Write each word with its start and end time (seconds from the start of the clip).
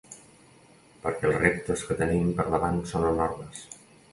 Perquè 1.03 1.27
els 1.29 1.37
reptes 1.43 1.83
que 1.91 1.99
tenim 2.01 2.33
per 2.41 2.47
davant 2.55 2.83
són 2.93 3.07
enormes. 3.11 3.63